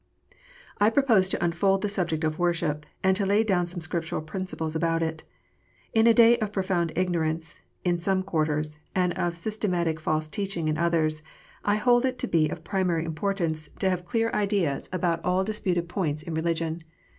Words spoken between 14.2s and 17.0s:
ideas 278 KNOTS UNTIED. about all disputed points in religion.